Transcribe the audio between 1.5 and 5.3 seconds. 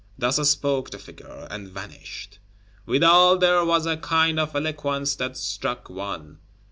and vanished. "Withal there was a kind of eloquence